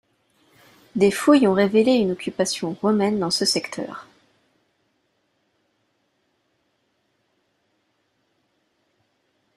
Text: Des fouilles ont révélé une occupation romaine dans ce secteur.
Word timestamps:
Des 0.95 1.11
fouilles 1.11 1.47
ont 1.47 1.53
révélé 1.53 1.91
une 1.93 2.09
occupation 2.09 2.73
romaine 2.81 3.19
dans 3.19 3.29
ce 3.29 3.45
secteur. 3.45 4.07